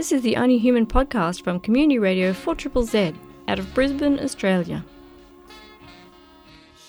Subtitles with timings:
[0.00, 3.12] This is the Only Human podcast from Community Radio 4 Z
[3.48, 4.82] out of Brisbane, Australia.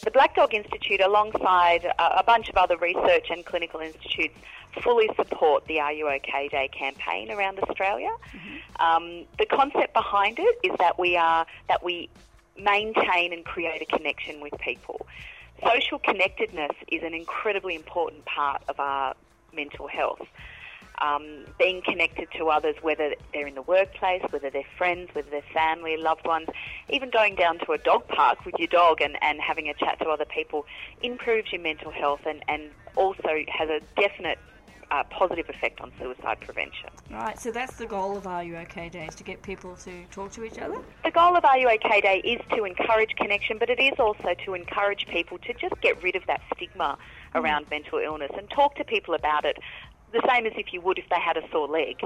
[0.05, 4.39] The Black Dog Institute, alongside a bunch of other research and clinical institutes,
[4.81, 8.11] fully support the Are You OK Day campaign around Australia.
[8.31, 8.81] Mm-hmm.
[8.81, 12.07] Um, the concept behind it is that we are that we
[12.55, 15.05] maintain and create a connection with people.
[15.61, 19.15] Social connectedness is an incredibly important part of our
[19.53, 20.25] mental health
[21.01, 25.41] um, being connected to others, whether they're in the workplace, whether they're friends, whether they're
[25.53, 26.47] family, loved ones,
[26.89, 29.99] even going down to a dog park with your dog and, and having a chat
[29.99, 30.65] to other people
[31.01, 34.37] improves your mental health and, and also has a definite
[34.91, 36.89] uh, positive effect on suicide prevention.
[37.09, 40.03] Right, so that's the goal of Are You OK Day, is to get people to
[40.11, 40.79] talk to each other?
[41.05, 44.35] The goal of Are You OK Day is to encourage connection, but it is also
[44.45, 46.97] to encourage people to just get rid of that stigma
[47.33, 47.41] mm.
[47.41, 49.57] around mental illness and talk to people about it
[50.11, 52.01] the same as if you would if they had a sore leg.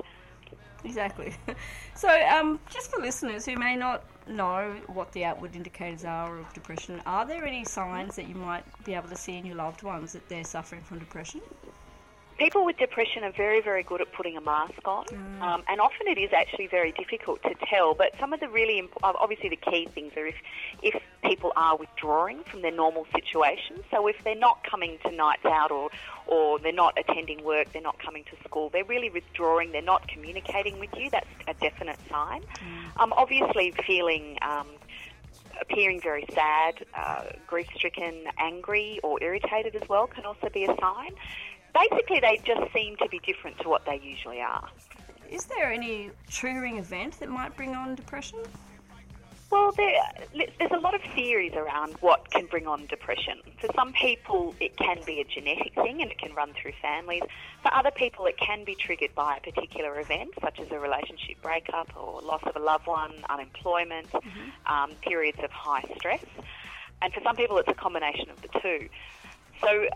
[0.84, 1.34] Exactly.
[1.98, 6.54] So, um, just for listeners who may not know what the outward indicators are of
[6.54, 9.82] depression, are there any signs that you might be able to see in your loved
[9.82, 11.40] ones that they're suffering from depression?
[12.38, 15.42] People with depression are very, very good at putting a mask on, mm.
[15.42, 17.94] um, and often it is actually very difficult to tell.
[17.94, 20.36] But some of the really, imp- obviously, the key things are if
[20.82, 23.84] if people are withdrawing from their normal situation.
[23.92, 25.90] So if they're not coming to nights out or
[26.28, 30.08] or they're not attending work, they're not coming to school, they're really withdrawing, they're not
[30.08, 31.10] communicating with you.
[31.10, 32.42] That's a definite sign.
[32.42, 33.02] Mm.
[33.02, 34.68] Um, obviously, feeling um,
[35.62, 40.76] appearing very sad, uh, grief stricken, angry, or irritated as well can also be a
[40.80, 41.14] sign
[41.76, 44.70] basically they just seem to be different to what they usually are.
[45.30, 48.40] Is there any triggering event that might bring on depression?
[49.52, 49.94] Well, there,
[50.34, 53.40] there's a lot of theories around what can bring on depression.
[53.60, 57.22] For some people, it can be a genetic thing and it can run through families.
[57.62, 61.42] For other people, it can be triggered by a particular event, such as a relationship
[61.42, 64.74] breakup or loss of a loved one, unemployment, mm-hmm.
[64.74, 66.26] um, periods of high stress.
[67.02, 68.90] And for some people, it's a combination of the two.
[69.62, 69.88] So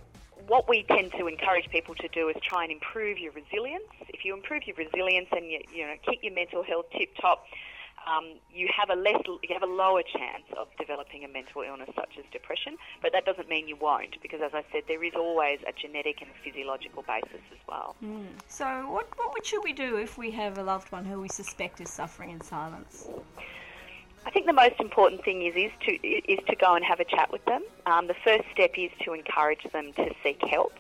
[0.47, 3.89] what we tend to encourage people to do is try and improve your resilience.
[4.09, 7.45] If you improve your resilience and you, you know keep your mental health tip top,
[8.07, 11.89] um, you have a less you have a lower chance of developing a mental illness
[11.95, 12.78] such as depression.
[13.01, 16.22] But that doesn't mean you won't, because as I said, there is always a genetic
[16.22, 17.95] and physiological basis as well.
[18.03, 18.28] Mm.
[18.47, 21.81] So, what what should we do if we have a loved one who we suspect
[21.81, 23.07] is suffering in silence?
[24.29, 27.03] I think the most important thing is is to is to go and have a
[27.03, 27.63] chat with them.
[27.88, 30.72] Um, the first step is to encourage them to seek help.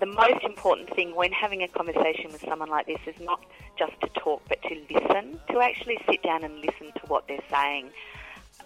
[0.00, 3.40] The most important thing when having a conversation with someone like this is not
[3.78, 7.38] just to talk, but to listen, to actually sit down and listen to what they're
[7.48, 7.90] saying.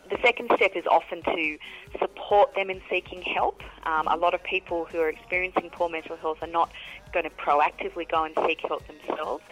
[0.08, 1.58] The second step is often to
[1.98, 3.60] support them in seeking help.
[3.84, 6.70] Um, a lot of people who are experiencing poor mental health are not
[7.12, 9.44] going to proactively go and seek help themselves.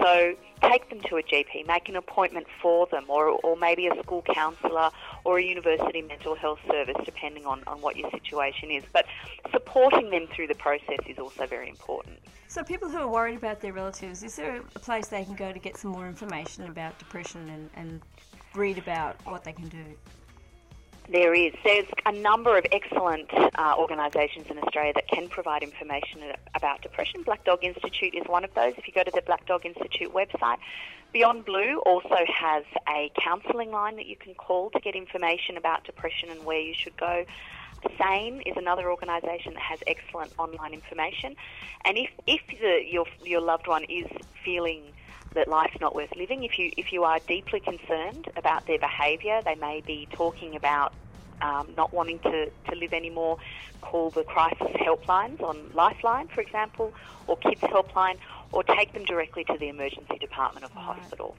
[0.00, 4.02] So take them to a GP, make an appointment for them, or, or maybe a
[4.02, 4.90] school counsellor
[5.24, 8.82] or a university mental health service, depending on, on what your situation is.
[8.92, 9.06] But
[9.52, 12.18] supporting them through the process is also very important.
[12.48, 15.52] So, people who are worried about their relatives, is there a place they can go
[15.52, 18.00] to get some more information about depression and, and
[18.54, 19.84] read about what they can do?
[21.08, 21.52] There is.
[21.62, 26.22] There's a number of excellent uh, organisations in Australia that can provide information
[26.54, 27.22] about depression.
[27.22, 28.72] Black Dog Institute is one of those.
[28.78, 30.56] If you go to the Black Dog Institute website,
[31.12, 35.84] Beyond Blue also has a counselling line that you can call to get information about
[35.84, 37.24] depression and where you should go.
[37.98, 41.36] SANE is another organisation that has excellent online information.
[41.84, 44.06] And if, if the, your, your loved one is
[44.42, 44.82] feeling
[45.34, 46.44] that life's not worth living.
[46.44, 50.92] If you if you are deeply concerned about their behaviour, they may be talking about
[51.42, 53.38] um, not wanting to, to live anymore.
[53.80, 56.92] Call the crisis helplines on Lifeline, for example,
[57.26, 58.16] or Kids Helpline,
[58.52, 60.98] or take them directly to the emergency department of the right.
[60.98, 61.36] hospital.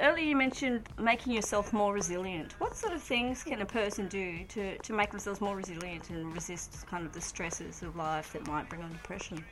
[0.00, 2.54] Earlier, you mentioned making yourself more resilient.
[2.60, 6.32] What sort of things can a person do to, to make themselves more resilient and
[6.32, 9.44] resist kind of the stresses of life that might bring on depression?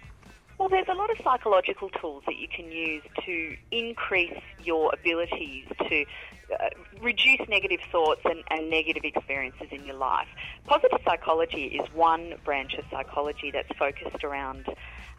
[0.58, 5.66] Well, there's a lot of psychological tools that you can use to increase your abilities
[5.88, 6.04] to
[6.52, 6.68] uh,
[7.02, 10.28] reduce negative thoughts and, and, negative experiences in your life.
[10.64, 14.66] Positive psychology is one branch of psychology that's focused around,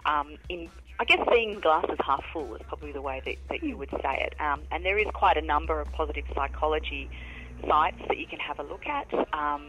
[0.05, 0.69] um, in
[0.99, 4.27] I guess, seeing glasses half full is probably the way that, that you would say
[4.27, 4.33] it.
[4.41, 7.09] Um, and there is quite a number of positive psychology
[7.67, 9.07] sites that you can have a look at.
[9.33, 9.67] Um,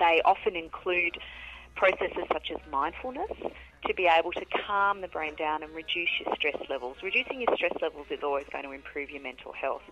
[0.00, 1.18] they often include
[1.78, 3.30] processes such as mindfulness
[3.86, 6.96] to be able to calm the brain down and reduce your stress levels.
[7.02, 9.82] Reducing your stress levels is always going to improve your mental health.